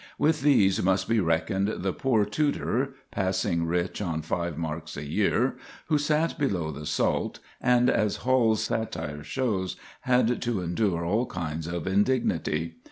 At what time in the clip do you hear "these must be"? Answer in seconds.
0.41-1.19